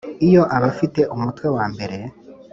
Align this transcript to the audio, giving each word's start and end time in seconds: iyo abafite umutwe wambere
iyo 0.27 0.43
abafite 0.55 1.01
umutwe 1.15 1.47
wambere 1.55 1.97